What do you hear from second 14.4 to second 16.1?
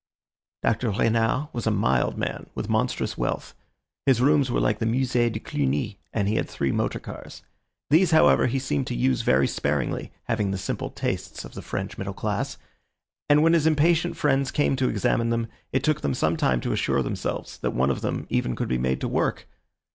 came to examine them, it took